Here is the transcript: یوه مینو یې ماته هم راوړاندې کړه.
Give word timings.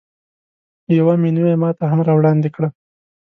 یوه 0.97 1.13
مینو 1.21 1.43
یې 1.51 1.55
ماته 1.61 1.85
هم 1.91 1.99
راوړاندې 2.07 2.49
کړه. 2.55 2.69